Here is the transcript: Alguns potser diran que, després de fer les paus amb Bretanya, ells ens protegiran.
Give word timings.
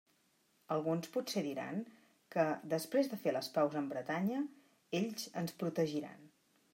Alguns 0.75 1.09
potser 1.17 1.43
diran 1.47 1.83
que, 2.35 2.45
després 2.73 3.09
de 3.11 3.21
fer 3.25 3.33
les 3.37 3.49
paus 3.59 3.77
amb 3.83 3.93
Bretanya, 3.95 4.41
ells 5.01 5.29
ens 5.43 5.55
protegiran. 5.61 6.25